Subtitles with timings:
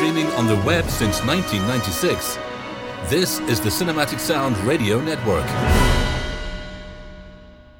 [0.00, 2.38] streaming on the web since 1996,
[3.10, 5.44] this is the Cinematic Sound Radio Network.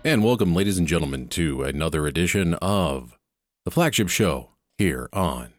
[0.04, 3.16] And welcome, ladies and gentlemen, to another edition of
[3.64, 5.54] the flagship show here on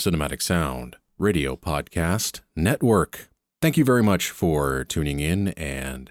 [0.00, 3.28] Cinematic Sound Radio Podcast Network.
[3.62, 5.50] Thank you very much for tuning in.
[5.50, 6.10] And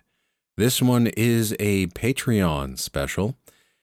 [0.55, 3.35] this one is a Patreon special.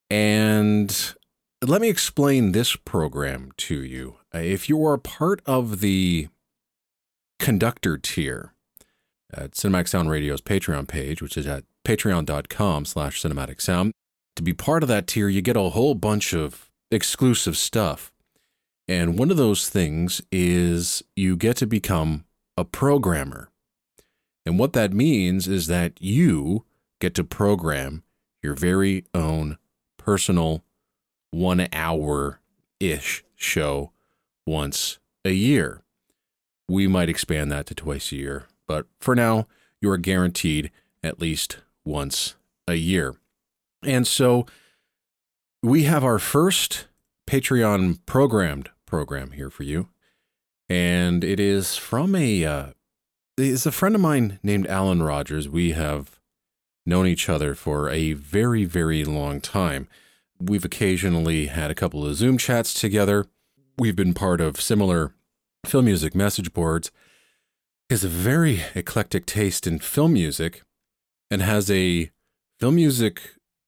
[0.08, 1.14] And
[1.60, 4.16] let me explain this program to you.
[4.34, 6.28] If you are part of the
[7.38, 8.54] conductor tier
[9.32, 13.92] at Cinematic Sound Radio's Patreon page, which is at patreon.com slash cinematic sound,
[14.36, 18.12] to be part of that tier, you get a whole bunch of exclusive stuff.
[18.88, 22.24] And one of those things is you get to become
[22.56, 23.50] a programmer.
[24.46, 26.64] And what that means is that you
[27.00, 28.02] get to program
[28.42, 29.58] your very own
[29.98, 30.64] personal
[31.30, 32.40] one hour
[32.80, 33.92] ish show
[34.46, 35.82] once a year.
[36.68, 39.46] We might expand that to twice a year, but for now,
[39.80, 40.70] you are guaranteed
[41.02, 42.36] at least once
[42.68, 43.16] a year.
[43.84, 44.46] And so
[45.62, 46.86] we have our first
[47.26, 49.88] Patreon programmed program here for you.
[50.68, 52.66] And it is from a uh,
[53.36, 55.48] it's a friend of mine named Alan Rogers.
[55.48, 56.20] We have
[56.84, 59.88] known each other for a very, very long time.
[60.38, 63.26] We've occasionally had a couple of Zoom chats together.
[63.78, 65.12] We've been part of similar
[65.66, 66.92] film music message boards.
[67.90, 70.62] Has a very eclectic taste in film music
[71.30, 72.10] and has a
[72.60, 73.20] film music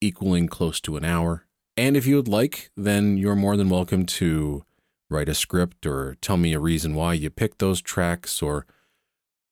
[0.01, 1.47] equaling close to an hour.
[1.77, 4.65] And if you would like, then you're more than welcome to
[5.09, 8.67] write a script or tell me a reason why you picked those tracks or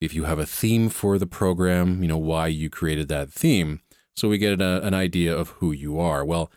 [0.01, 3.81] if you have a theme for the program, you know, why you created that theme.
[4.15, 6.25] So we get a, an idea of who you are.
[6.25, 6.51] Well,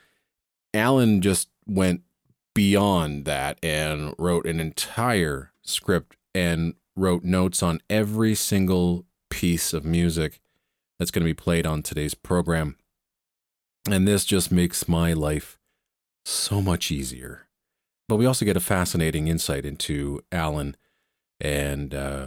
[0.72, 2.00] Alan just went
[2.54, 9.84] beyond that and wrote an entire script and wrote notes on every single piece of
[9.84, 10.40] music
[10.98, 12.76] that's going to be played on today's program.
[13.90, 15.58] And this just makes my life
[16.24, 17.46] so much easier.
[18.08, 20.76] But we also get a fascinating insight into Alan
[21.40, 22.26] and uh,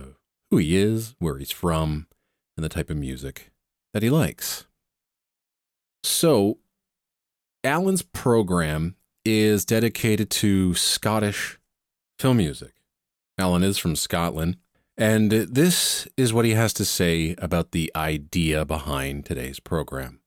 [0.50, 2.08] who he is, where he's from,
[2.56, 3.52] and the type of music
[3.94, 4.66] that he likes.
[6.04, 6.60] So,
[7.64, 11.60] Alan's program is dedicated to Scottish
[12.18, 12.74] film music.
[13.38, 14.58] Alan is from Scotland,
[14.98, 20.22] and this is what he has to say about the idea behind today's program.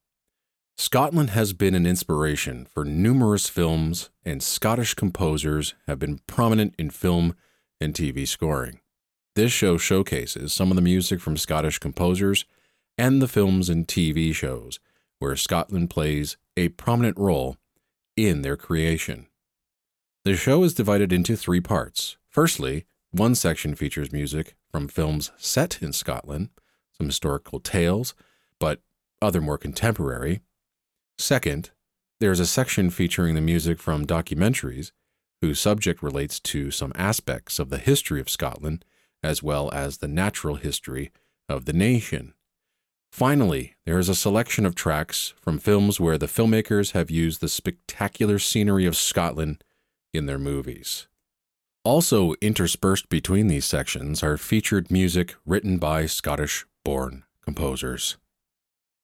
[0.76, 6.90] Scotland has been an inspiration for numerous films, and Scottish composers have been prominent in
[6.90, 7.34] film
[7.80, 8.80] and TV scoring.
[9.36, 12.44] This show showcases some of the music from Scottish composers
[12.98, 14.80] and the films and TV shows
[15.20, 17.56] where Scotland plays a prominent role
[18.16, 19.26] in their creation.
[20.24, 22.16] The show is divided into three parts.
[22.28, 26.48] Firstly, one section features music from films set in Scotland,
[26.96, 28.14] some historical tales,
[28.58, 28.80] but
[29.22, 30.40] other more contemporary.
[31.18, 31.70] Second,
[32.18, 34.92] there's a section featuring the music from documentaries
[35.40, 38.84] whose subject relates to some aspects of the history of Scotland
[39.22, 41.10] as well as the natural history
[41.48, 42.34] of the nation.
[43.12, 47.48] Finally, there is a selection of tracks from films where the filmmakers have used the
[47.48, 49.64] spectacular scenery of Scotland
[50.14, 51.08] in their movies.
[51.84, 58.16] Also interspersed between these sections are featured music written by Scottish born composers.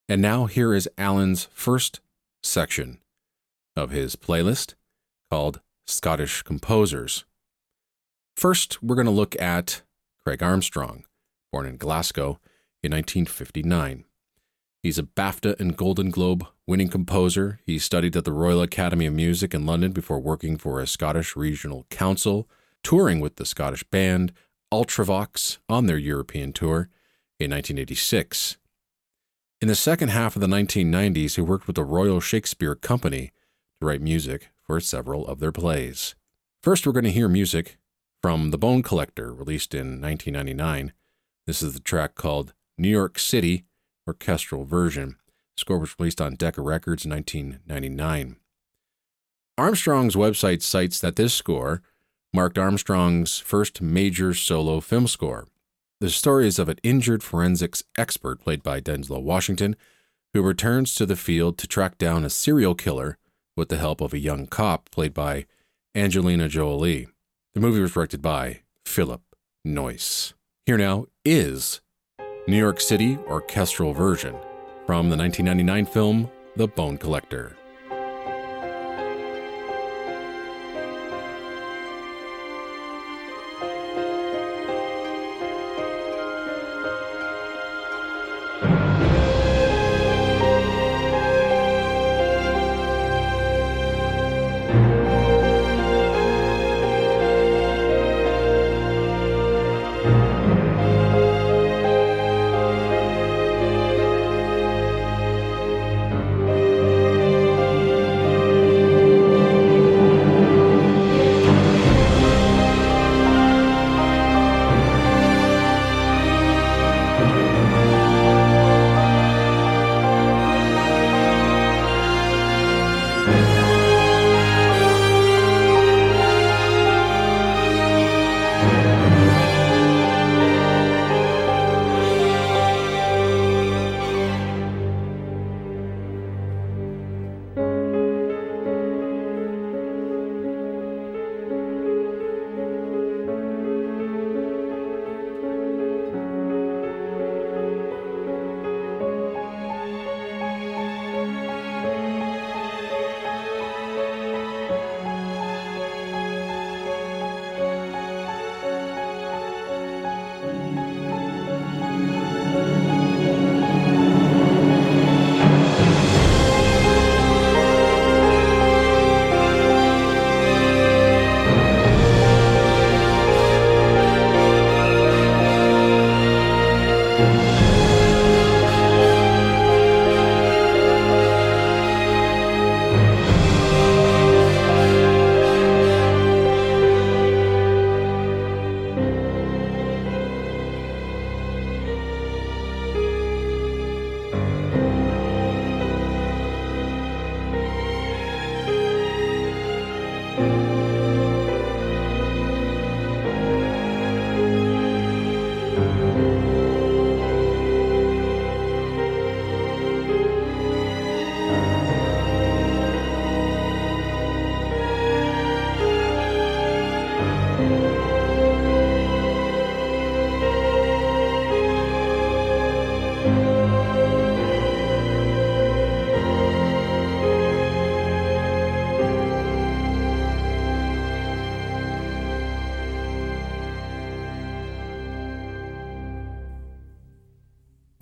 [0.08, 2.00] And now here is Alan's first
[2.42, 2.98] section
[3.74, 4.74] of his playlist
[5.30, 7.24] called Scottish Composers.
[8.36, 9.82] First, we're going to look at
[10.26, 11.05] Craig Armstrong,
[11.52, 12.40] born in Glasgow
[12.82, 14.06] in 1959.
[14.82, 17.61] He's a BAFTA and Golden Globe winning composer.
[17.64, 21.37] He studied at the Royal Academy of Music in London before working for a Scottish
[21.37, 22.49] regional council,
[22.82, 24.32] touring with the Scottish band
[24.75, 26.88] Ultravox on their European tour
[27.38, 28.56] in 1986.
[29.61, 33.31] In the second half of the 1990s, he worked with the Royal Shakespeare Company
[33.81, 36.17] to write music for several of their plays.
[36.64, 37.78] First, we're going to hear music
[38.22, 40.92] from The Bone Collector, released in 1999.
[41.46, 43.64] This is the track called New York City
[44.06, 45.16] orchestral version.
[45.56, 48.36] The score was released on Decca Records in 1999.
[49.58, 51.82] Armstrong's website cites that this score
[52.32, 55.46] marked Armstrong's first major solo film score.
[56.00, 59.76] The story is of an injured forensics expert played by Denzel Washington
[60.34, 63.16] who returns to the field to track down a serial killer
[63.56, 65.46] with the help of a young cop played by
[65.94, 67.08] Angelina Jolie.
[67.56, 69.22] The movie was directed by Philip
[69.66, 70.34] Noyce.
[70.66, 71.80] Here now is
[72.46, 74.36] New York City orchestral version
[74.84, 77.56] from the 1999 film The Bone Collector.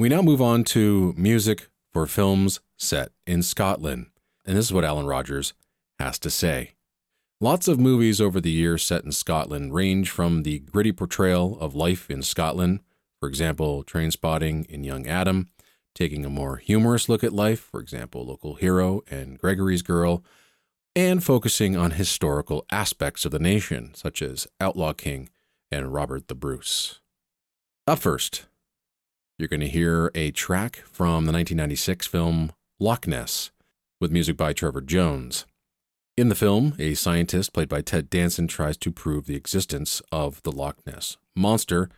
[0.05, 4.09] We now move on to music for films set in Scotland.
[4.45, 5.55] And this is what Alan Rogers
[5.99, 6.73] has to say.
[7.41, 11.75] Lots of movies over the years set in Scotland range from the gritty portrayal of
[11.75, 12.81] life in Scotland,
[13.19, 15.49] for example, Trainspotting in Young Adam,
[15.95, 20.23] taking a more humorous look at life, for example, Local Hero and Gregory's Girl,
[20.95, 25.31] and focusing on historical aspects of the nation, such as Outlaw King
[25.71, 27.01] and Robert the Bruce.
[27.87, 28.45] Up first,
[29.39, 33.51] you're going to hear a track from the 1996 film Loch Ness
[34.01, 35.47] with music by Trevor Jones.
[36.17, 40.41] In the film, a scientist played by Ted Danson tries to prove the existence of
[40.43, 41.91] the Loch Ness monster.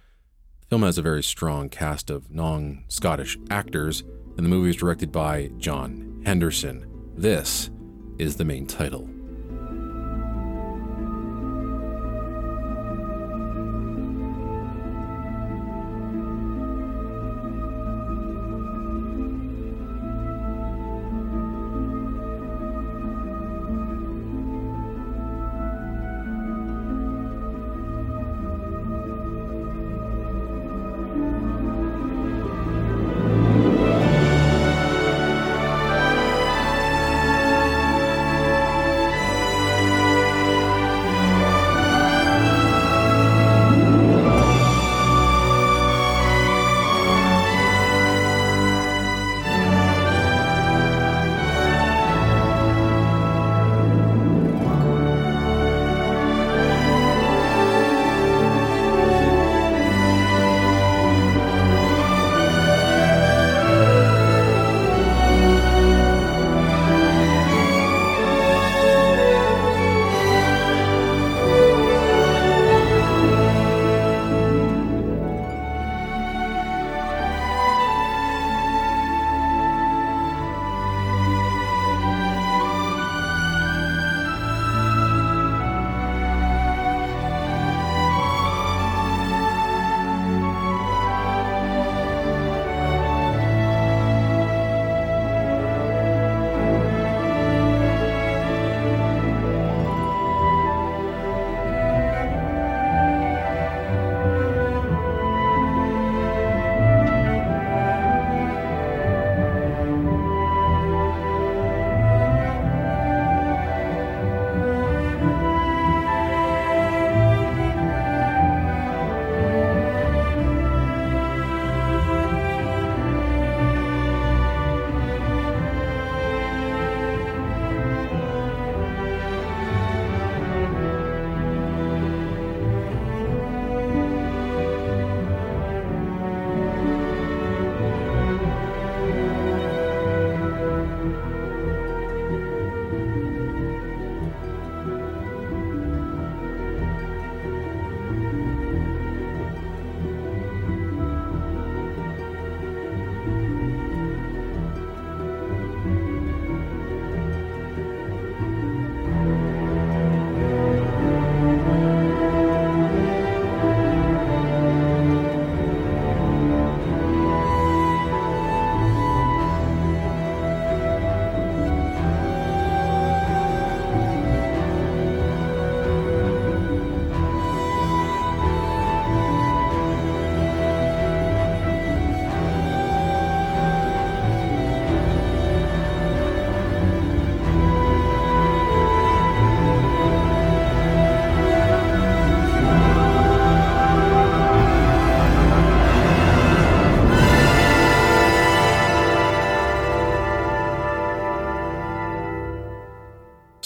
[0.60, 4.02] The film has a very strong cast of non Scottish actors,
[4.36, 6.86] and the movie is directed by John Henderson.
[7.14, 7.70] This
[8.18, 9.10] is the main title.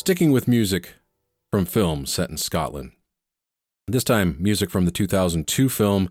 [0.02, 0.94] Sticking with music
[1.50, 2.92] from films set in Scotland.
[3.86, 6.08] This time, music from the 2002 film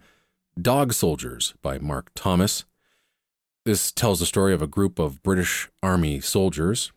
[0.62, 2.66] Dog Soldiers by Mark Thomas.
[3.66, 6.92] This tells the story of a group of British Army soldiers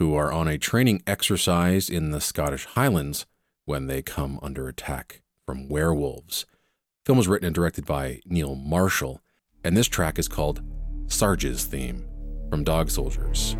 [0.00, 3.24] who are on a training exercise in the Scottish Highlands
[3.64, 6.44] when they come under attack from werewolves.
[7.04, 9.22] The film was written and directed by Neil Marshall,
[9.62, 10.60] and this track is called
[11.06, 12.04] Sarge's Theme
[12.50, 13.54] from Dog Soldiers.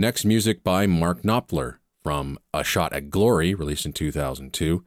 [0.00, 4.82] Next, music by Mark Knopfler from A Shot at Glory, released in 2002,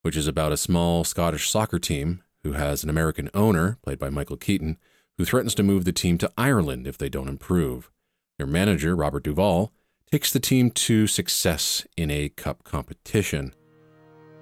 [0.00, 4.08] which is about a small Scottish soccer team who has an American owner, played by
[4.08, 4.78] Michael Keaton,
[5.18, 7.90] who threatens to move the team to Ireland if they don't improve.
[8.38, 9.74] Their manager, Robert Duvall,
[10.10, 13.54] takes the team to success in a cup competition.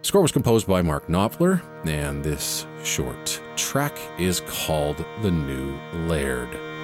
[0.02, 5.76] The score was composed by Mark Knopfler, and this short track is called The New
[6.06, 6.77] Laird.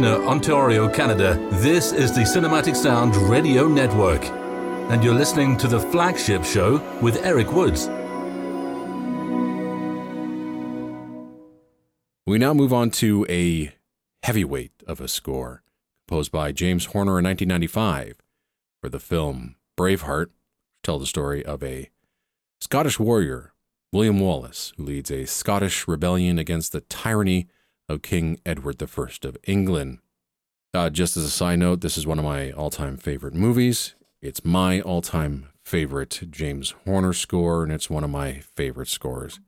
[0.00, 4.24] Kitchener, Ontario, Canada, this is the Cinematic Sound Radio Network.
[4.90, 7.86] And you're listening to the flagship show with Eric Woods.
[12.26, 13.74] We now move on to a
[14.22, 15.62] heavyweight of a score
[16.08, 18.16] composed by James Horner in 1995
[18.80, 20.28] for the film Braveheart,
[20.82, 21.90] tell the story of a
[22.62, 23.52] Scottish warrior,
[23.92, 27.48] William Wallace, who leads a Scottish rebellion against the tyranny
[27.90, 29.98] of King Edward I of England.
[30.72, 33.94] Uh, just as a side note, this is one of my all time favorite movies.
[34.22, 39.40] It's my all time favorite James Horner score, and it's one of my favorite scores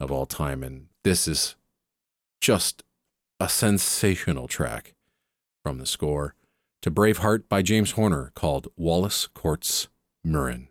[0.00, 0.62] of all time.
[0.62, 1.56] And this is
[2.40, 2.82] just
[3.38, 4.94] a sensational track
[5.62, 6.34] from the score
[6.80, 9.88] to Braveheart by James Horner called Wallace Courts
[10.26, 10.68] Murron.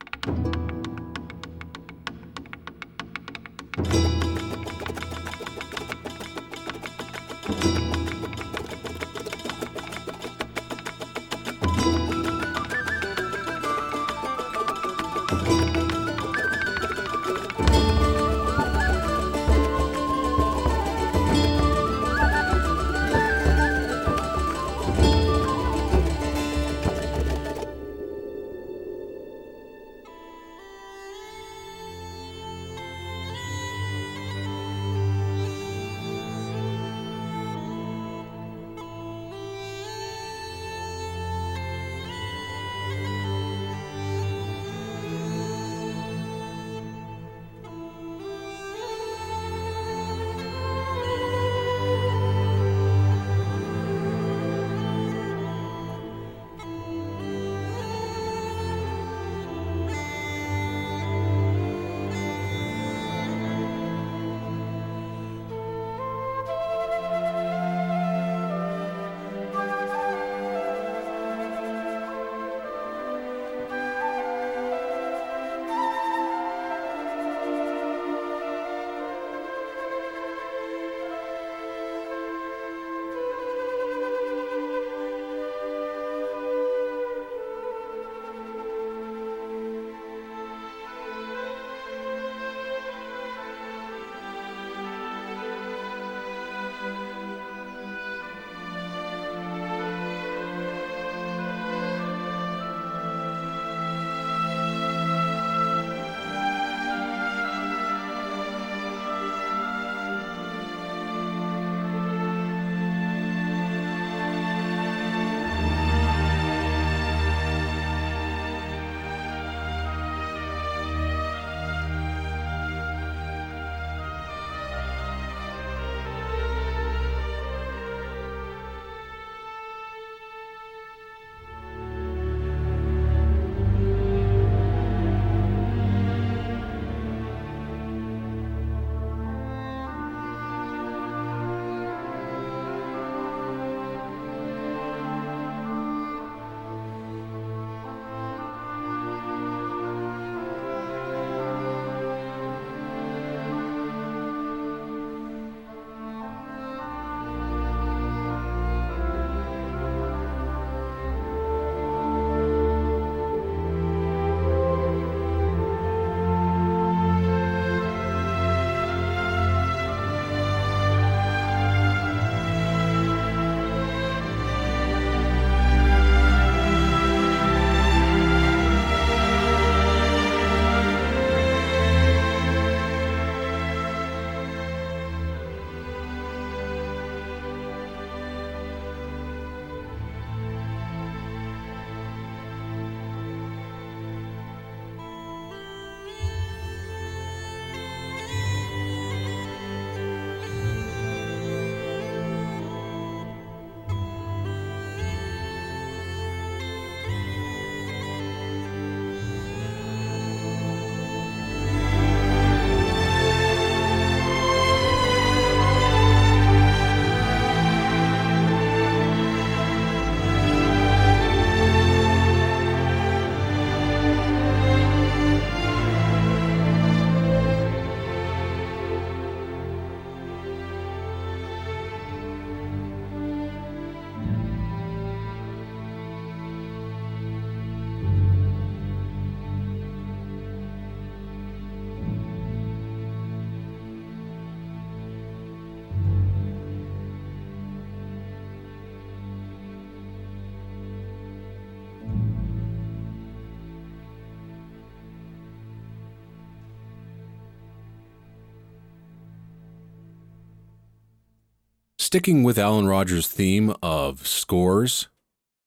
[262.09, 265.09] Sticking with Alan Rogers' theme of scores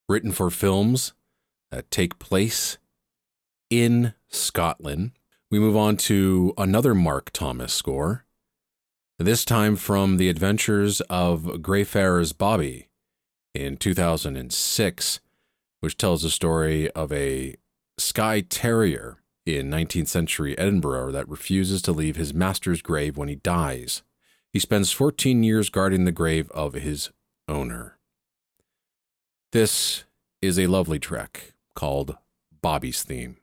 [0.09, 1.13] written for films
[1.71, 2.79] that take place
[3.71, 5.13] in Scotland,
[5.53, 8.25] we move on to another Mark Thomas score,
[9.21, 12.89] this time from The Adventures of Greyfriars Bobby
[13.55, 15.21] in 2006,
[15.79, 17.55] which tells the story of a
[17.99, 23.37] Skye Terrier in 19th century Edinburgh that refuses to leave his master's grave when he
[23.37, 24.03] dies.
[24.53, 27.11] He spends 14 years guarding the grave of his
[27.49, 27.99] owner.
[29.53, 30.05] This
[30.43, 32.17] is a lovely track called
[32.61, 33.39] Bobby's Theme.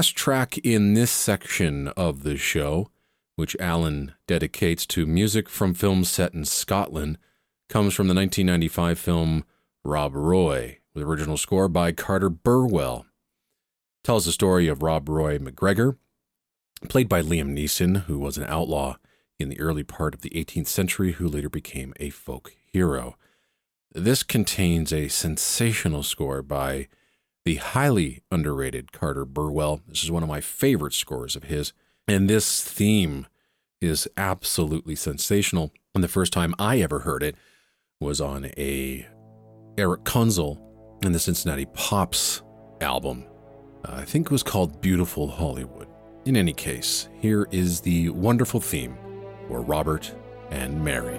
[0.00, 2.90] Last track in this section of the show,
[3.36, 7.18] which Alan dedicates to music from films set in Scotland,
[7.68, 9.44] comes from the 1995 film
[9.84, 13.00] Rob Roy, with original score by Carter Burwell.
[13.00, 15.98] It tells the story of Rob Roy McGregor,
[16.88, 18.96] played by Liam Neeson, who was an outlaw
[19.38, 23.16] in the early part of the 18th century, who later became a folk hero.
[23.92, 26.88] This contains a sensational score by
[27.44, 29.80] the highly underrated Carter Burwell.
[29.88, 31.72] This is one of my favorite scores of his.
[32.06, 33.26] And this theme
[33.80, 35.72] is absolutely sensational.
[35.94, 37.36] And the first time I ever heard it
[38.00, 39.06] was on a
[39.78, 40.60] Erich Kunzel
[41.02, 42.42] and the Cincinnati Pops
[42.80, 43.24] album.
[43.84, 45.88] Uh, I think it was called Beautiful Hollywood.
[46.26, 48.96] In any case, here is the wonderful theme
[49.48, 50.14] for Robert
[50.50, 51.18] and Mary.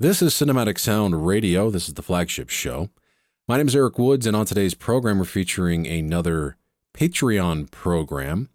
[0.00, 1.70] This is Cinematic Sound Radio.
[1.70, 2.88] This is the flagship show.
[3.48, 6.56] My name is Eric Woods, and on today's program, we're featuring another
[6.94, 8.48] Patreon program.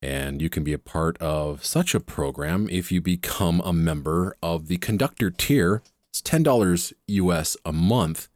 [0.00, 4.36] And you can be a part of such a program if you become a member
[4.40, 5.82] of the conductor tier.
[6.10, 8.28] It's $10 US a month.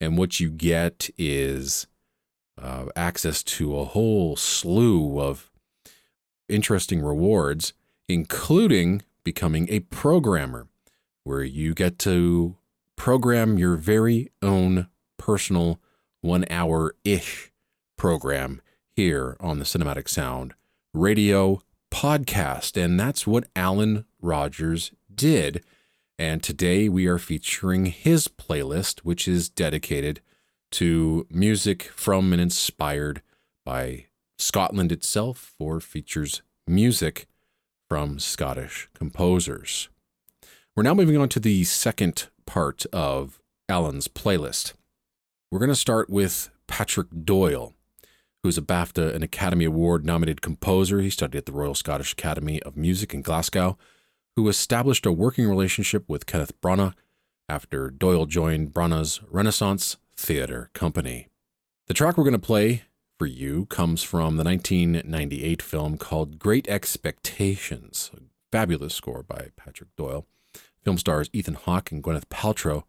[0.00, 1.86] And what you get is
[2.60, 5.52] uh, access to a whole slew of
[6.48, 7.74] interesting rewards,
[8.08, 10.66] including becoming a programmer
[11.30, 12.56] where you get to
[12.96, 15.80] program your very own personal
[16.22, 17.52] one hour ish
[17.96, 18.60] program
[18.96, 20.54] here on the Cinematic Sound
[20.92, 22.76] radio podcast.
[22.76, 25.62] And that's what Alan Rogers did.
[26.18, 30.20] And today we are featuring his playlist, which is dedicated
[30.72, 33.22] to music from and inspired
[33.64, 37.28] by Scotland itself, or features music
[37.88, 39.89] from Scottish composers.
[40.80, 44.72] We're now moving on to the second part of Alan's playlist.
[45.50, 47.74] We're going to start with Patrick Doyle,
[48.42, 51.02] who's a BAFTA and Academy Award nominated composer.
[51.02, 53.76] He studied at the Royal Scottish Academy of Music in Glasgow,
[54.36, 56.94] who established a working relationship with Kenneth Branagh
[57.46, 61.28] after Doyle joined Branagh's Renaissance Theatre Company.
[61.88, 62.84] The track we're going to play
[63.18, 68.20] for you comes from the 1998 film called Great Expectations, a
[68.50, 70.26] fabulous score by Patrick Doyle.
[70.82, 72.84] Film stars Ethan Hawke and Gwyneth Paltrow,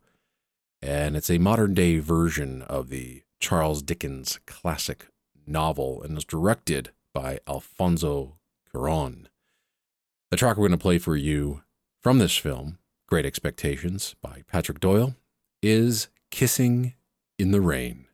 [0.81, 5.07] and it's a modern day version of the Charles Dickens classic
[5.45, 8.37] novel and was directed by Alfonso
[8.73, 9.25] Cuaron.
[10.29, 11.63] The track we're going to play for you
[12.01, 12.77] from this film,
[13.07, 15.15] Great Expectations by Patrick Doyle,
[15.61, 16.93] is Kissing
[17.37, 18.07] in the Rain.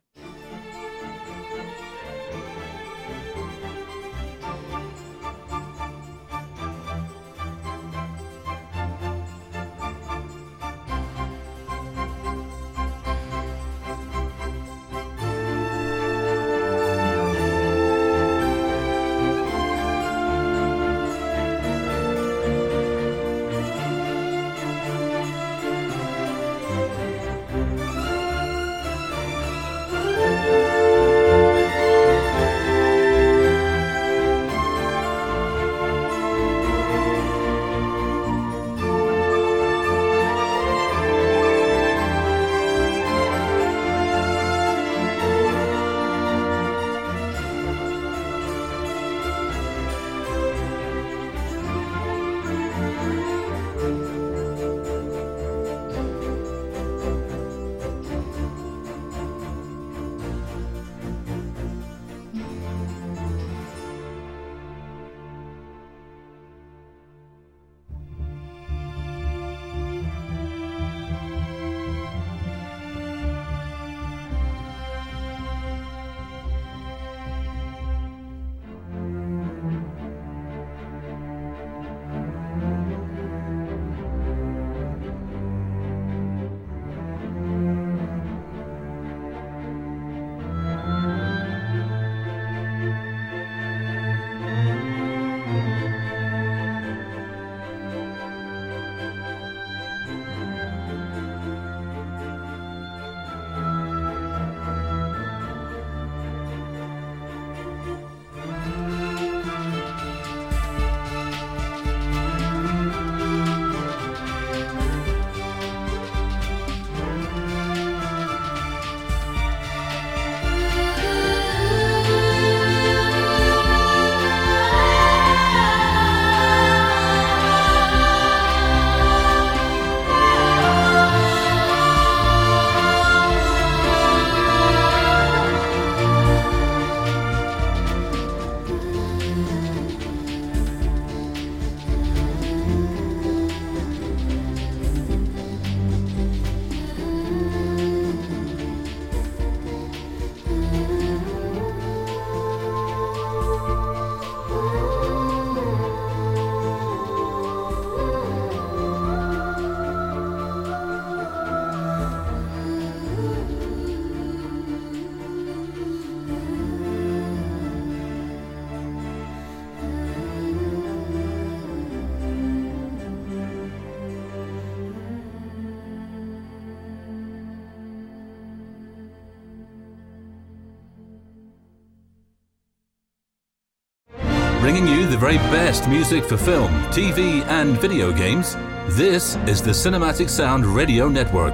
[185.18, 188.54] The very best music for film, TV, and video games.
[188.90, 191.52] This is the Cinematic Sound Radio Network.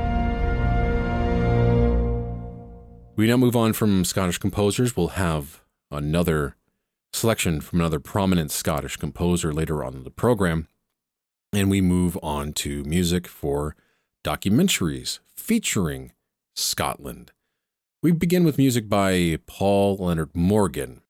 [3.17, 4.97] We now move on from Scottish composers.
[4.97, 6.57] We'll have another
[7.15, 10.69] selection from another prominent Scottish composer later on in the program.
[11.53, 13.77] And we move on to music for
[14.23, 16.13] documentaries featuring
[16.55, 17.33] Scotland.
[18.03, 21.01] We begin with music by Paul Leonard Morgan.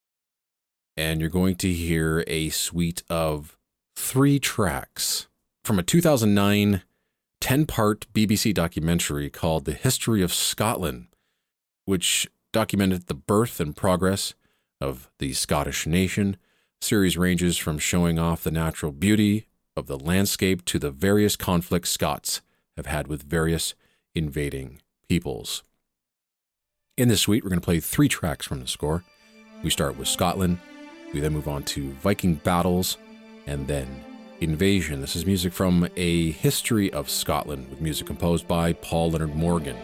[0.97, 3.57] And you're going to hear a suite of
[3.95, 5.27] three tracks
[5.63, 6.83] from a 2009
[7.41, 11.07] 10 part BBC documentary called The History of Scotland,
[11.85, 14.33] which documented the birth and progress
[14.81, 16.37] of the Scottish nation.
[16.81, 21.35] The series ranges from showing off the natural beauty of the landscape to the various
[21.35, 22.41] conflicts Scots
[22.77, 23.75] have had with various
[24.13, 25.63] invading peoples.
[26.97, 29.03] In this suite, we're going to play three tracks from the score.
[29.61, 30.59] We start with Scotland,
[31.15, 32.97] we then move on to Viking battles,
[33.47, 34.03] and then
[34.41, 34.99] Invasion.
[34.99, 39.77] This is music from A History of Scotland, with music composed by Paul Leonard Morgan.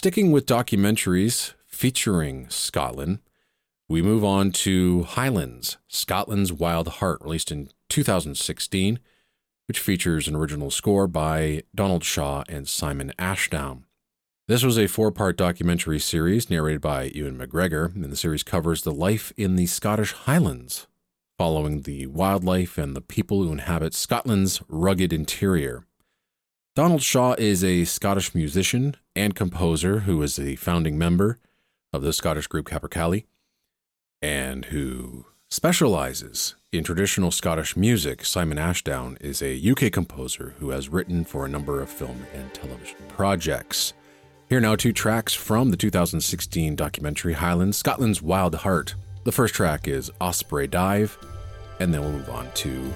[0.00, 3.18] Sticking with documentaries featuring Scotland,
[3.88, 9.00] we move on to Highlands, Scotland's Wild Heart, released in 2016,
[9.66, 13.86] which features an original score by Donald Shaw and Simon Ashdown.
[14.46, 18.82] This was a four part documentary series narrated by Ewan McGregor, and the series covers
[18.82, 20.86] the life in the Scottish Highlands,
[21.36, 25.88] following the wildlife and the people who inhabit Scotland's rugged interior.
[26.78, 31.40] Donald Shaw is a Scottish musician and composer who is a founding member
[31.92, 33.24] of the Scottish group Capercaillie
[34.22, 38.24] and who specializes in traditional Scottish music.
[38.24, 42.54] Simon Ashdown is a UK composer who has written for a number of film and
[42.54, 43.92] television projects.
[44.48, 48.94] Here now two tracks from the 2016 documentary Highlands, Scotland's Wild Heart.
[49.24, 51.18] The first track is Osprey Dive,
[51.80, 52.94] and then we'll move on to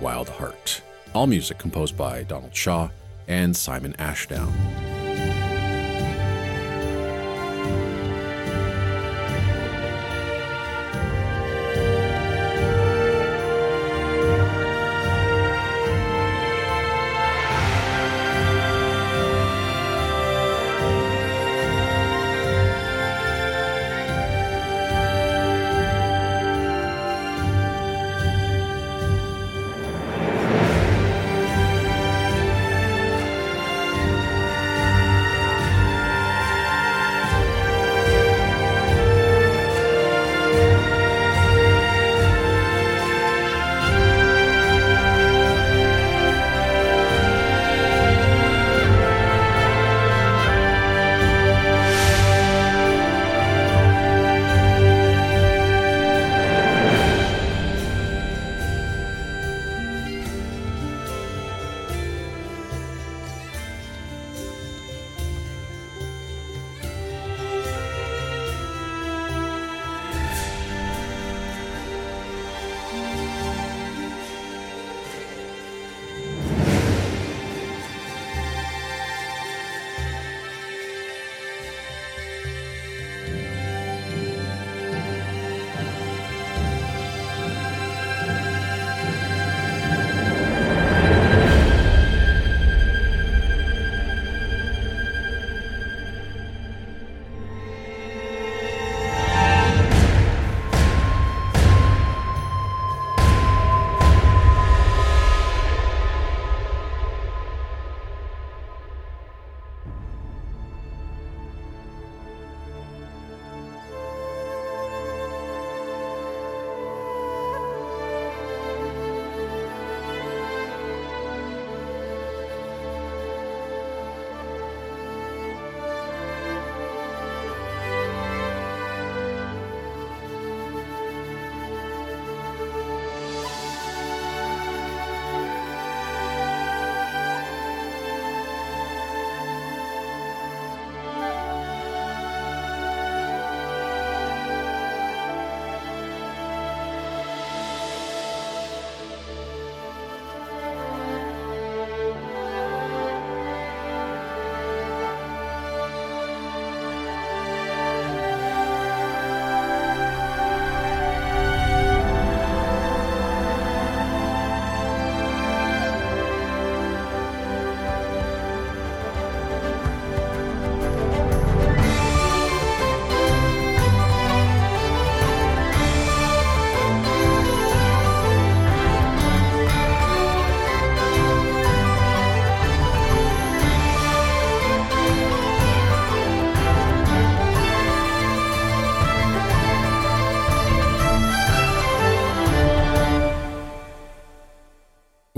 [0.00, 0.82] Wild Heart.
[1.16, 2.90] All music composed by Donald Shaw
[3.28, 4.93] and Simon Ashdown.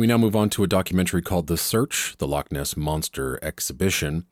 [0.06, 4.26] We now move on to a documentary called The Search, the Loch Ness Monster Exhibition.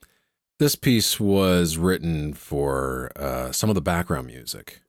[0.61, 4.83] This piece was written for uh, some of the background music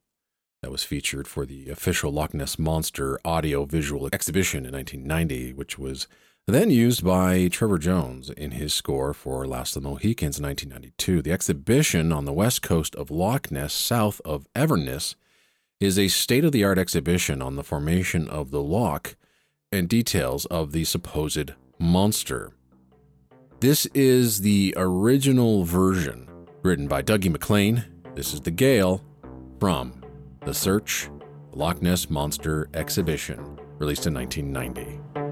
[0.62, 5.80] that was featured for the official Loch Ness Monster audio visual exhibition in 1990, which
[5.80, 6.08] was
[6.46, 11.24] then used by Trevor Jones in his score for Last of the Mohicans in 1992.
[11.24, 15.16] The exhibition on the west coast of Loch Ness, south of Inverness,
[15.80, 19.16] is a state of the art exhibition on the formation of the loch
[19.76, 22.52] and details of the supposed monster.
[23.60, 26.30] This is the original version
[26.64, 27.84] written by Dougie MacLean.
[28.16, 29.04] This is the Gael
[29.60, 30.04] from
[30.42, 31.10] The Search
[31.52, 35.25] Loch Ness Monster Exhibition, released in 1990.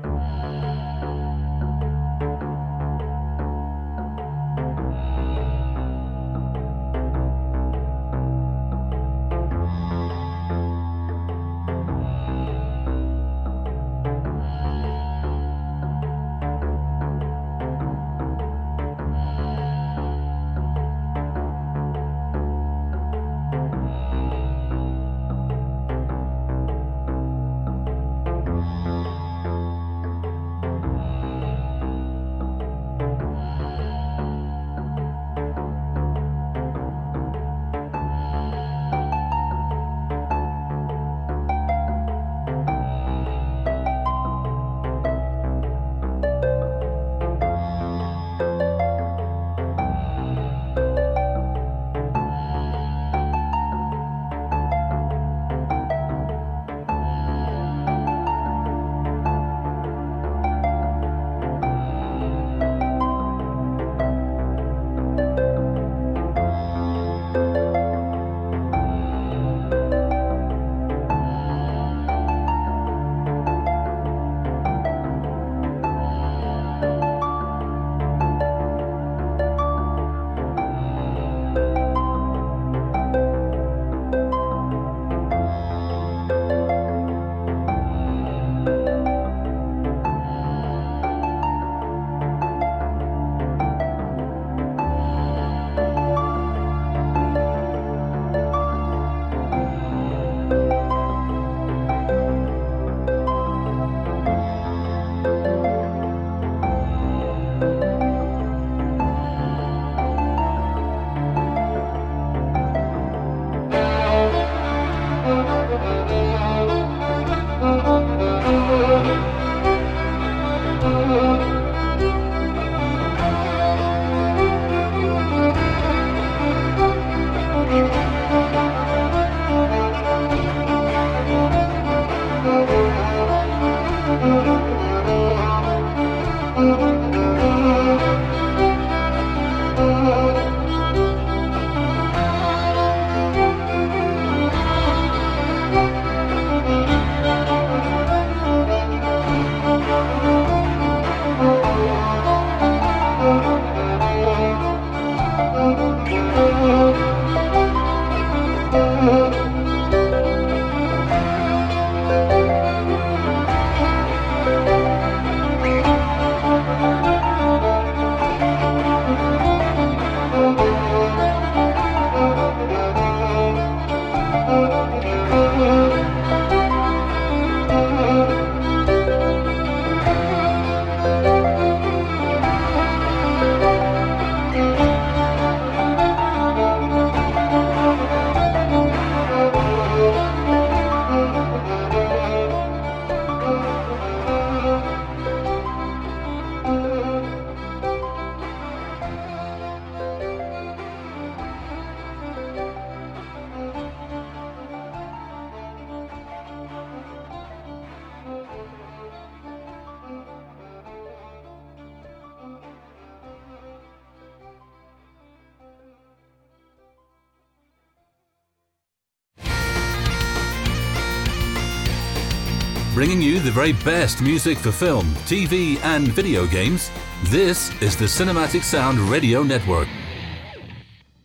[223.53, 226.89] Very best music for film, TV, and video games.
[227.25, 229.87] This is the Cinematic Sound Radio Network.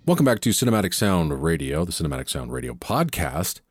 [0.05, 3.63] Welcome back to Cinematic Sound Radio, the Cinematic Sound Radio podcast.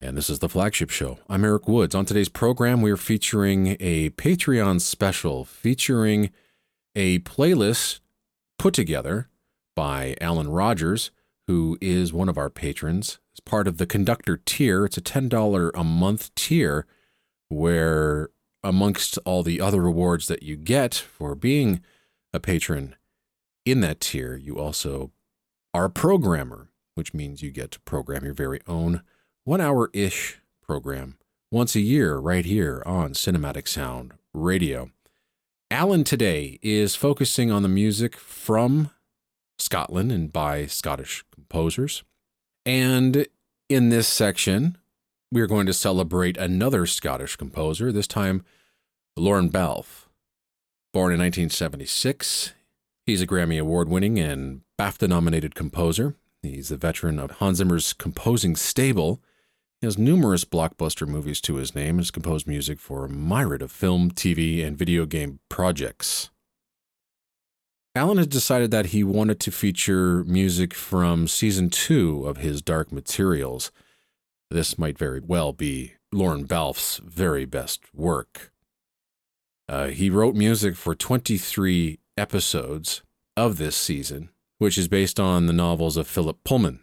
[0.00, 1.18] And this is the flagship show.
[1.28, 1.92] I'm Eric Woods.
[1.92, 6.30] On today's program, we are featuring a Patreon special featuring
[6.94, 7.98] a playlist
[8.60, 9.28] put together
[9.74, 11.10] by Alan Rogers,
[11.48, 13.18] who is one of our patrons.
[13.34, 16.86] As part of the conductor tier, it's a $10 a month tier
[17.50, 18.30] where,
[18.64, 21.82] amongst all the other rewards that you get for being
[22.32, 22.96] a patron
[23.66, 25.10] in that tier, you also
[25.74, 29.02] are a programmer, which means you get to program your very own
[29.44, 31.18] one hour ish program
[31.50, 34.90] once a year right here on Cinematic Sound Radio.
[35.70, 38.90] Alan today is focusing on the music from
[39.58, 42.02] Scotland and by Scottish composers.
[42.64, 43.26] And
[43.68, 44.78] in this section,
[45.30, 48.44] we are going to celebrate another Scottish composer, this time
[49.16, 50.08] Lorne Balfe.
[50.92, 52.52] Born in 1976,
[53.06, 56.16] he's a Grammy Award winning and BAFTA nominated composer.
[56.42, 59.20] He's a veteran of Hans Zimmer's composing stable
[59.80, 63.62] he has numerous blockbuster movies to his name and has composed music for a myriad
[63.62, 66.28] of film, TV, and video game projects.
[67.94, 72.92] Alan has decided that he wanted to feature music from season two of his Dark
[72.92, 73.72] Materials.
[74.50, 78.52] This might very well be Lorne Balfe's very best work.
[79.68, 83.02] Uh, he wrote music for 23 episodes
[83.36, 86.80] of this season, which is based on the novels of Philip Pullman,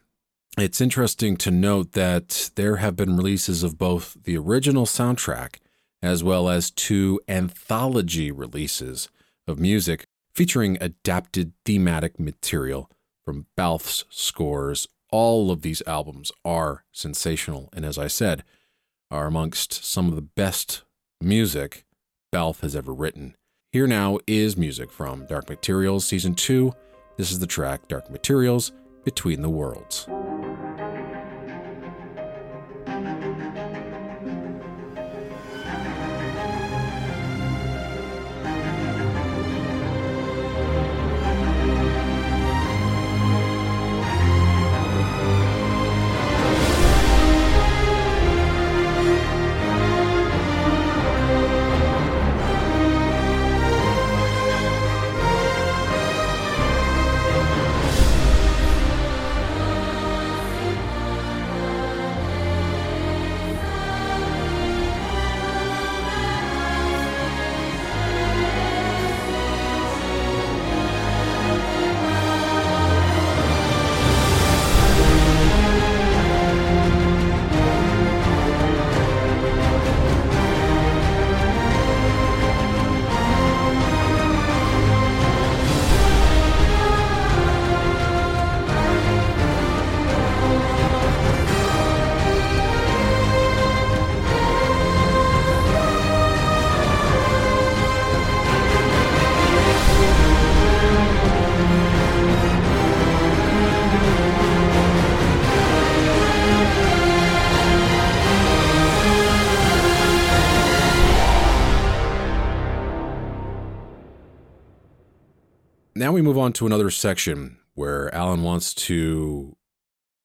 [0.57, 5.57] it's interesting to note that there have been releases of both the original soundtrack
[6.01, 9.07] as well as two anthology releases
[9.47, 12.89] of music featuring adapted thematic material
[13.23, 14.87] from Balfe's scores.
[15.11, 18.43] All of these albums are sensational, and as I said,
[19.09, 20.83] are amongst some of the best
[21.21, 21.85] music
[22.31, 23.35] Balfe has ever written.
[23.71, 26.73] Here now is music from Dark Materials Season 2.
[27.15, 28.73] This is the track Dark Materials
[29.05, 30.07] Between the Worlds.
[116.07, 119.57] Now we move on to another section where Alan wants to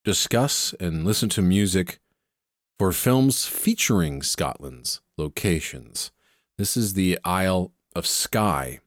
[0.05, 1.99] discuss and listen to music
[2.79, 6.13] for films featuring Scotland's locations.
[6.57, 8.79] This is the Isle of Skye.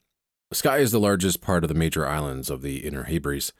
[0.53, 3.51] Skye is the largest part of the major islands of the Inner Hebrides,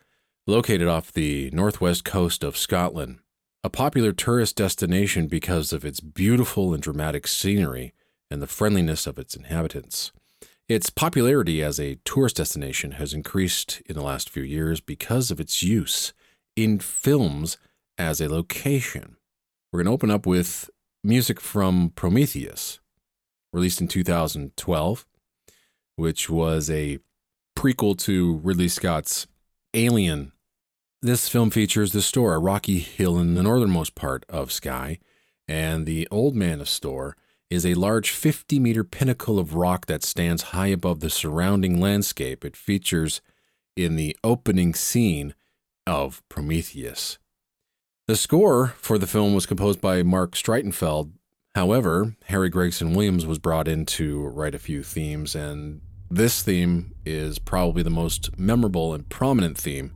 [0.47, 3.19] located off the northwest coast of Scotland.
[3.65, 7.93] A popular tourist destination because of its beautiful and dramatic scenery
[8.31, 10.13] and the friendliness of its inhabitants.
[10.67, 15.39] Its popularity as a tourist destination has increased in the last few years because of
[15.39, 16.11] its use
[16.55, 17.59] in films
[17.99, 19.17] as a location.
[19.71, 20.71] We're going to open up with
[21.03, 22.79] music from Prometheus,
[23.53, 25.05] released in 2012,
[25.97, 26.97] which was a
[27.55, 29.27] prequel to Ridley Scott's
[29.75, 30.31] Alien.
[30.99, 34.97] This film features the Storr, a rocky hill in the northernmost part of Skye,
[35.47, 37.15] and the Old Man of Storr
[37.49, 42.43] is a large 50 meter pinnacle of rock that stands high above the surrounding landscape.
[42.43, 43.21] It features
[43.75, 45.35] in the opening scene
[45.85, 47.17] of Prometheus.
[48.07, 51.11] The score for the film was composed by Marc Streitenfeld.
[51.55, 56.93] However, Harry Gregson Williams was brought in to write a few themes, and this theme
[57.05, 59.93] is probably the most memorable and prominent theme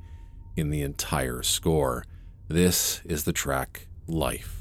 [0.55, 2.05] in the entire score.
[2.47, 4.59] This is the track Life.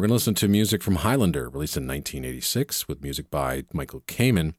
[0.00, 4.54] Going to listen to music from Highlander, released in 1986, with music by Michael Kamen.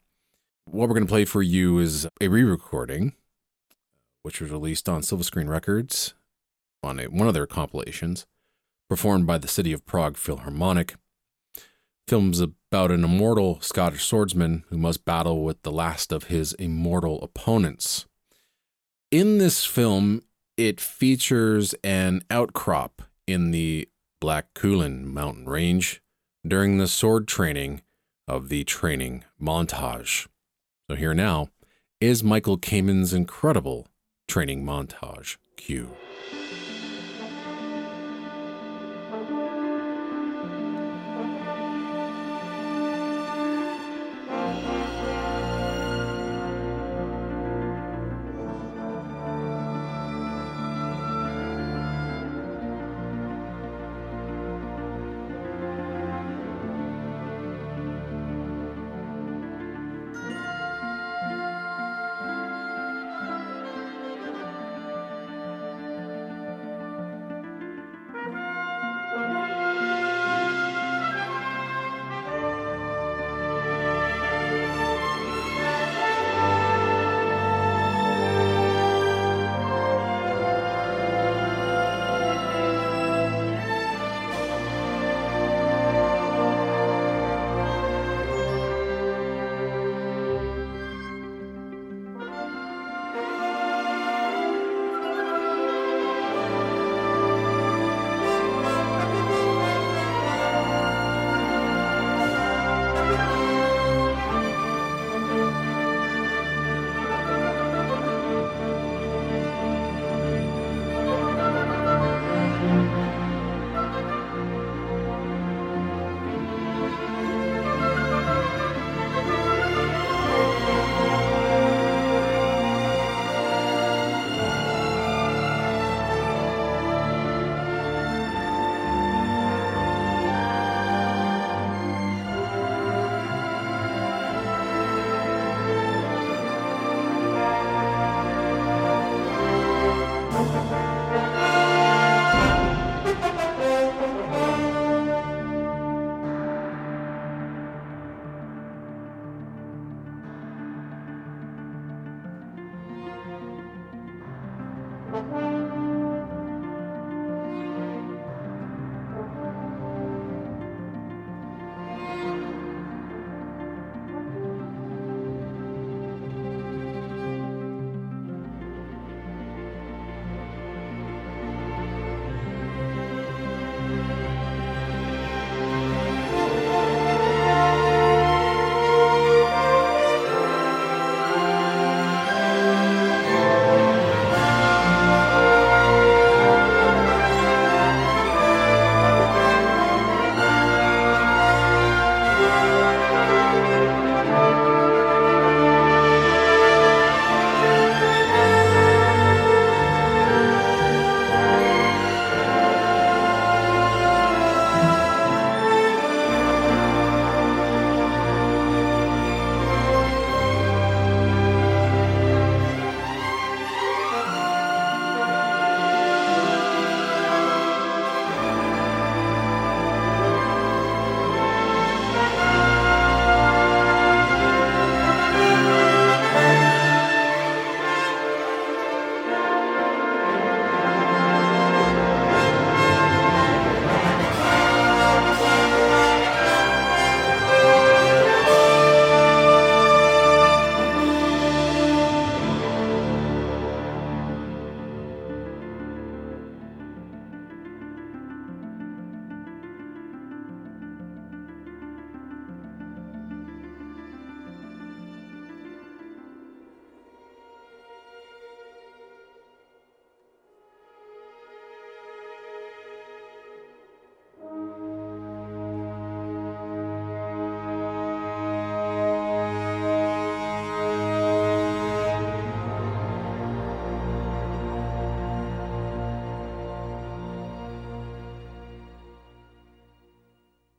[0.65, 3.13] What we're going to play for you is a re recording,
[4.23, 6.13] which was released on Silver Screen Records
[6.83, 8.25] on a, one of their compilations,
[8.87, 10.95] performed by the City of Prague Philharmonic.
[12.07, 17.21] Film's about an immortal Scottish swordsman who must battle with the last of his immortal
[17.23, 18.05] opponents.
[19.09, 20.21] In this film,
[20.55, 23.89] it features an outcrop in the
[24.25, 26.01] Black Cuillin mountain range
[26.43, 27.83] during the sword training
[28.27, 30.27] of the training montage.
[30.89, 31.49] So, here now
[32.01, 33.85] is Michael Kamen's incredible
[34.27, 35.37] training montage.
[35.57, 35.91] Cue.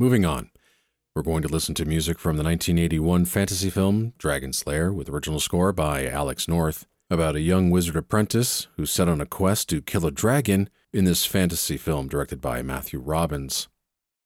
[0.07, 0.50] Moving on,
[1.16, 5.72] we're going to listen to music from the 1981 fantasy film Dragonslayer with original score
[5.72, 10.07] by Alex North about a young wizard apprentice who's set on a quest to kill
[10.07, 13.66] a dragon in this fantasy film directed by Matthew Robbins.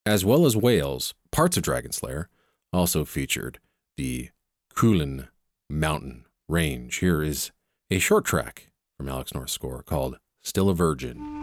[0.05, 2.27] as well as Wales, parts of Dragonslayer
[2.75, 3.59] also featured
[3.97, 4.29] the
[4.75, 5.29] Cuillin
[5.71, 6.95] Mountain Range.
[6.95, 7.53] Here is
[7.91, 11.40] a short track from Alex North's score called Still a Virgin.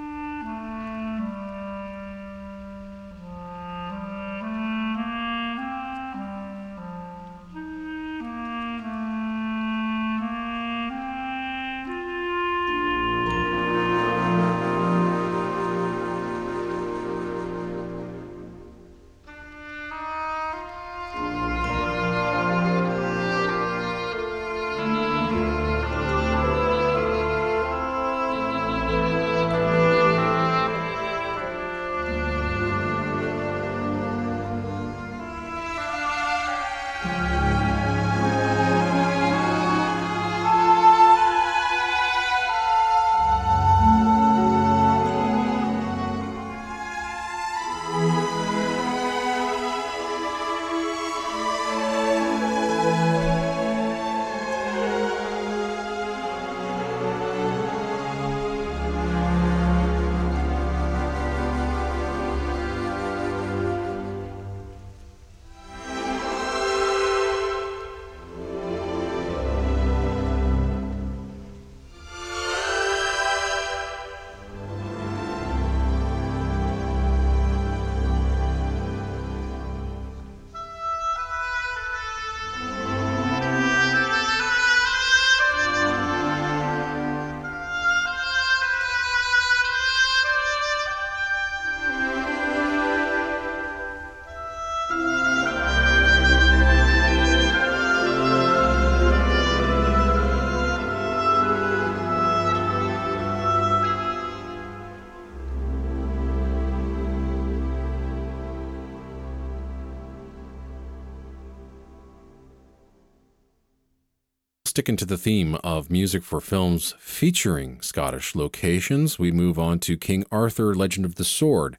[114.88, 119.97] Sticking to the theme of music for films featuring Scottish locations, we move on to
[119.97, 121.77] King Arthur Legend of the Sword,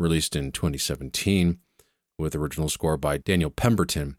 [0.00, 1.60] released in 2017
[2.18, 4.16] with original score by Daniel Pemberton.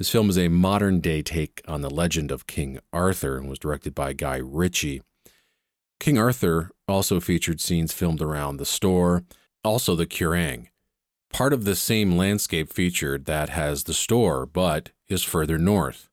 [0.00, 3.60] This film is a modern day take on the legend of King Arthur and was
[3.60, 5.00] directed by Guy Ritchie.
[6.00, 9.22] King Arthur also featured scenes filmed around the Storr,
[9.62, 10.66] also the Quiraing,
[11.32, 16.08] part of the same landscape featured that has the Storr, but is further north.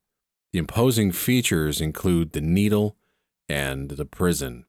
[0.52, 2.96] The imposing features include the needle
[3.48, 4.66] and the prison.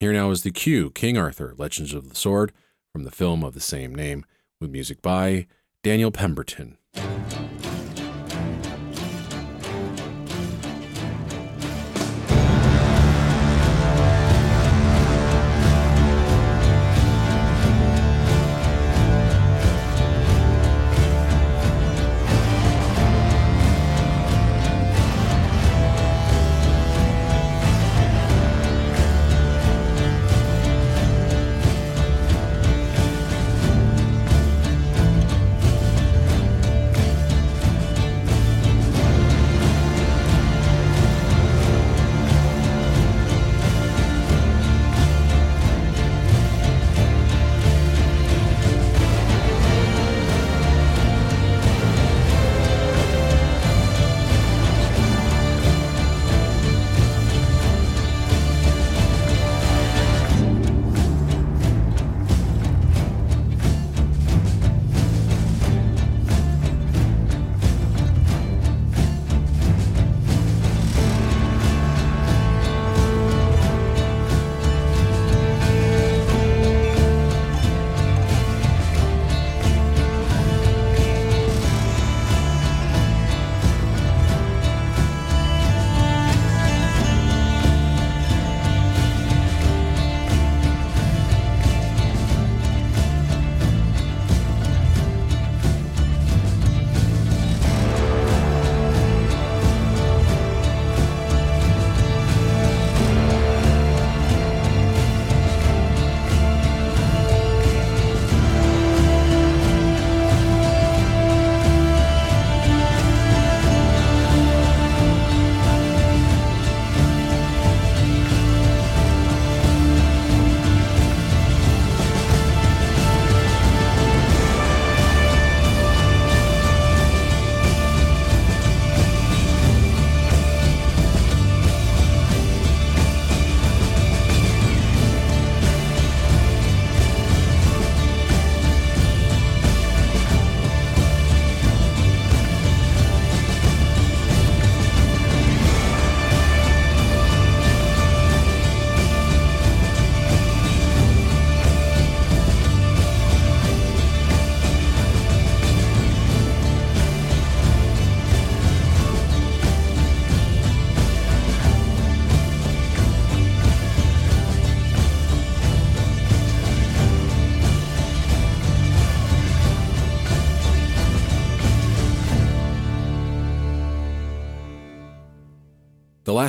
[0.00, 2.52] Here now is the cue King Arthur, Legends of the Sword,
[2.92, 4.24] from the film of the same name,
[4.60, 5.46] with music by
[5.82, 6.76] Daniel Pemberton.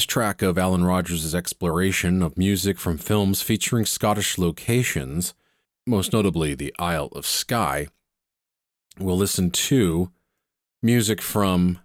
[0.02, 5.36] Last track of Alan Rogers' exploration of music from films featuring Scottish locations,
[5.86, 7.88] most notably the Isle of Skye,
[8.98, 10.12] we'll listen to
[10.82, 11.78] music from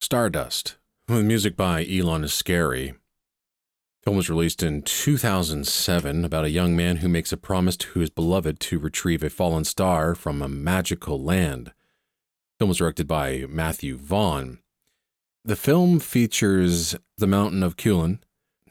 [0.00, 0.76] Stardust,
[1.08, 2.92] with music by Ilan Eshkeri.
[2.92, 7.98] The film was released in 2007 about a young man who makes a promise to
[7.98, 11.66] his beloved to retrieve a fallen star from a magical land.
[11.66, 11.72] The
[12.60, 14.60] film was directed by Matthew Vaughn.
[15.44, 18.20] The film features the mountain of Cuillin,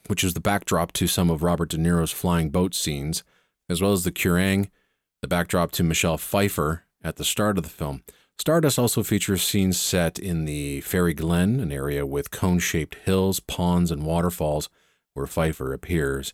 [0.08, 3.24] which is the backdrop to some of Robert De Niro's flying boat scenes,
[3.68, 4.70] as well as the Quiraing,
[5.22, 8.04] the backdrop to Michelle Pfeiffer at the start of the film.
[8.38, 13.40] Stardust also features scenes set in the Fairy Glen, an area with cone shaped hills,
[13.40, 14.70] ponds, and waterfalls,
[15.14, 16.34] where Pfeiffer appears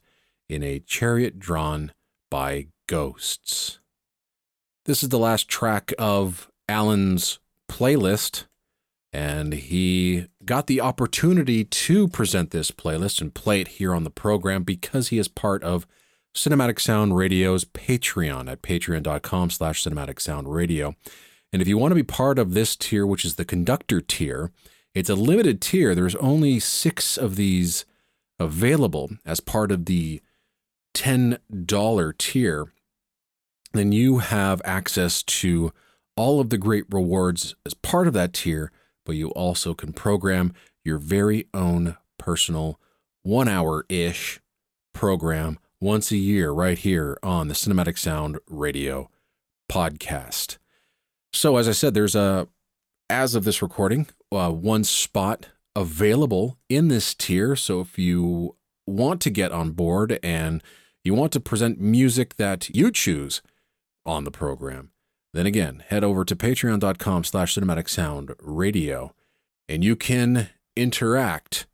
[0.50, 1.94] in a chariot drawn
[2.30, 3.80] by ghosts.
[4.84, 7.40] This is the last track of Alan's
[7.70, 8.46] playlist,
[9.16, 14.10] and he got the opportunity to present this playlist and play it here on the
[14.10, 15.88] program because he is part of
[16.36, 20.96] Cinematic Sound Radio's Patreon at patreon.com slash cinematic sound radio.
[21.54, 24.52] And if you want to be part of this tier, which is the conductor tier,
[24.94, 25.96] it's a limited tier.
[25.96, 27.86] There's only six of these
[28.38, 30.22] available as part of the
[30.94, 32.74] $10 tier.
[33.72, 35.72] Then you have access to
[36.18, 38.74] all of the great rewards as part of that tier,
[39.06, 40.54] but you also can program
[40.84, 42.80] your very own personal
[43.24, 44.40] one hour ish
[44.94, 49.10] program once a year right here on the Cinematic Sound Radio
[49.72, 50.58] podcast.
[51.34, 52.48] So, as I said, there's a,
[53.10, 57.56] as of this recording, uh, one spot available in this tier.
[57.56, 58.56] So, if you
[58.88, 60.64] want to get on board and
[61.04, 63.42] you want to present music that you choose
[64.06, 64.92] on the program,
[65.36, 69.14] then again, head over to patreon.com slash cinematic sound radio
[69.68, 71.66] and you can interact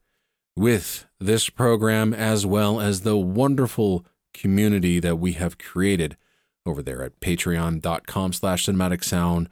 [0.56, 6.18] with this program as well as the wonderful community that we have created
[6.66, 9.50] over there at patreon.com slash cinematic sound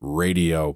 [0.00, 0.74] radio.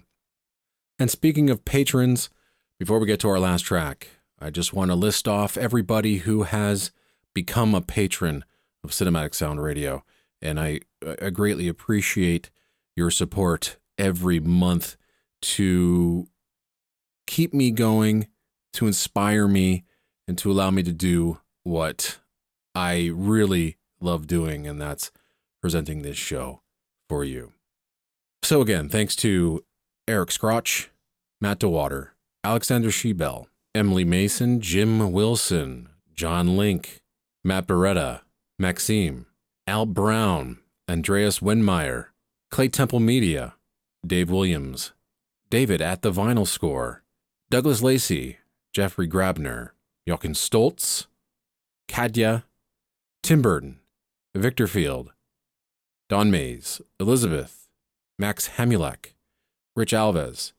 [0.99, 2.31] And speaking of patrons,
[2.79, 4.09] before we get to our last track,
[4.39, 6.91] I just want to list off everybody who has
[7.35, 8.45] become a patron
[8.83, 10.05] of Cinematic Sound Radio.
[10.41, 10.81] And I,
[11.21, 12.51] I greatly appreciate
[12.97, 14.97] your support every month
[15.43, 16.27] to
[17.27, 18.27] keep me going,
[18.73, 19.85] to inspire me,
[20.27, 22.19] and to allow me to do what
[22.75, 25.11] I really love doing, and that's
[25.61, 26.63] presenting this show
[27.09, 27.53] for you.
[28.43, 29.65] So, again, thanks to
[30.09, 30.91] Eric Scrotch,
[31.41, 32.11] Matt DeWater,
[32.45, 37.03] Alexander Shebel, Emily Mason, Jim Wilson, John Link,
[37.45, 38.21] Matt Beretta,
[38.59, 39.27] Maxime,
[39.67, 40.59] Al Brown,
[40.89, 42.07] Andreas Wenmeyer,
[42.51, 43.55] Clay Temple Media,
[44.07, 44.93] Dave Williams,
[45.51, 47.03] David at the Vinyl Score,
[47.51, 48.39] Douglas Lacey,
[48.73, 49.71] Jeffrey Grabner,
[50.07, 51.07] Jochen Stoltz,
[51.89, 52.45] Kadya,
[53.23, 53.81] Tim Burton,
[54.35, 55.13] Victor Field,
[56.09, 57.69] Don Mays, Elizabeth,
[58.19, 59.15] Max Hamulek,
[59.75, 60.53] Rich Alves,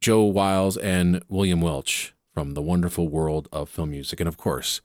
[0.00, 4.20] Joe Wiles, and William Welch from the wonderful world of film music.
[4.20, 4.80] And of course,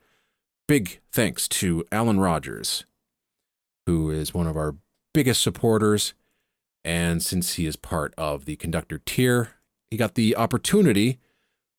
[0.68, 2.86] big thanks to Alan Rogers,
[3.86, 4.76] who is one of our
[5.14, 6.14] biggest supporters.
[6.84, 9.52] And since he is part of the conductor tier,
[9.90, 11.20] he got the opportunity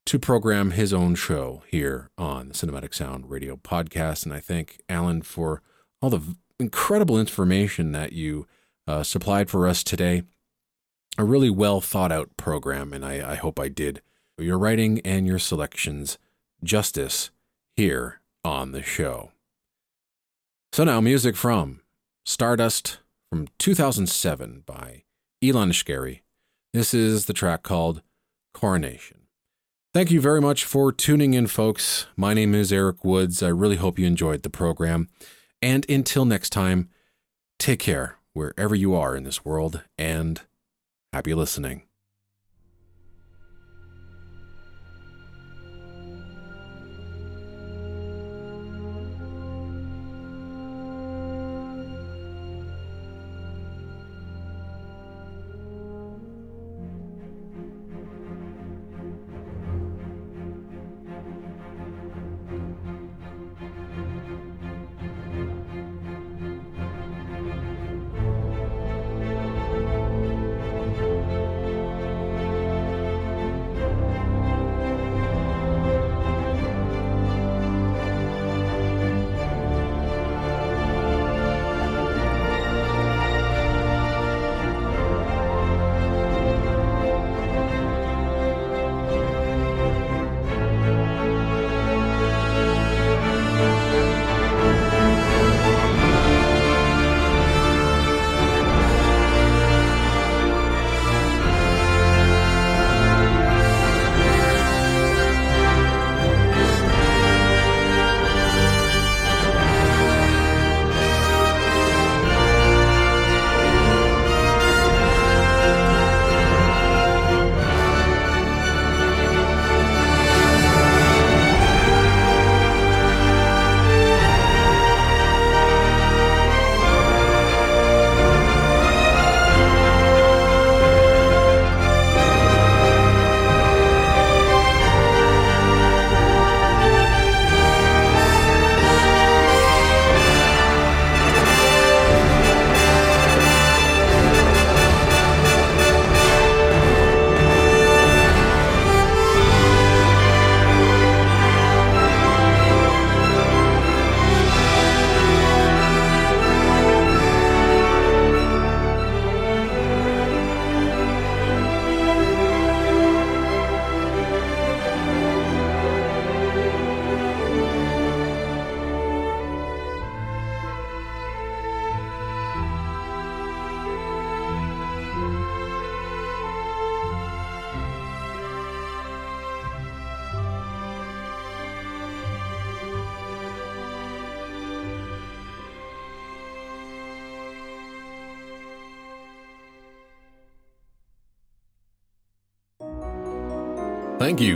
[0.06, 4.24] to program his own show here on the Cinematic Sound Radio podcast.
[4.24, 5.62] And I thank Alan for
[6.02, 8.47] all the incredible information that you
[8.86, 10.22] uh, supplied for us today.
[11.18, 14.01] A really well thought out program, and I, I hope I did
[14.39, 16.18] your writing and your selections
[16.62, 17.31] justice
[17.77, 19.32] here on the show.
[20.72, 21.81] So now, music from
[22.24, 22.98] Stardust
[23.31, 25.05] from 2007 by
[25.43, 26.23] Ilan Eshkeri.
[26.74, 28.02] This is the track called
[28.52, 29.19] Coronation.
[29.94, 32.07] Thank you very much for tuning in, folks.
[32.16, 33.43] My name is Eric Woods.
[33.43, 35.09] I really hope you enjoyed the program.
[35.62, 36.89] And until next time,
[37.59, 40.40] take care wherever you are in this world and
[41.12, 41.82] happy listening.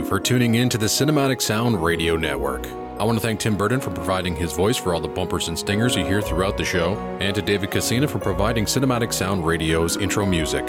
[0.05, 2.67] For tuning in to the Cinematic Sound Radio Network.
[2.99, 5.57] I want to thank Tim Burton for providing his voice for all the bumpers and
[5.57, 9.97] stingers you hear throughout the show, and to David Casina for providing Cinematic Sound Radio's
[9.97, 10.63] intro music.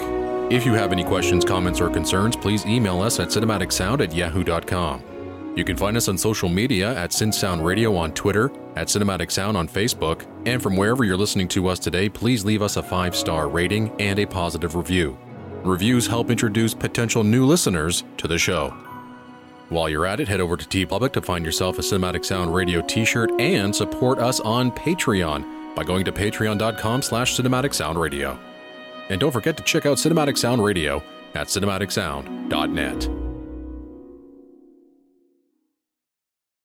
[0.49, 5.03] If you have any questions, comments, or concerns, please email us at cinematicsound at yahoo.com.
[5.55, 9.55] You can find us on social media at SynSound Radio on Twitter, at Cinematic Sound
[9.55, 13.15] on Facebook, and from wherever you're listening to us today, please leave us a five
[13.15, 15.17] star rating and a positive review.
[15.63, 18.86] Reviews help introduce potential new listeners to the show.
[19.69, 22.81] While you're at it, head over to TeePublic to find yourself a Cinematic Sound Radio
[22.81, 28.39] t-shirt and support us on Patreon by going to patreon.com slash cinematic sound radio.
[29.09, 31.03] And don't forget to check out Cinematic Sound Radio
[31.35, 33.26] at cinematicsound.net.